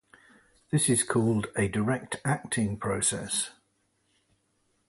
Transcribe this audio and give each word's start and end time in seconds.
This 0.71 0.89
is 0.89 1.03
called 1.03 1.49
a 1.55 1.67
direct 1.67 2.19
acting 2.25 2.75
process. 2.77 3.51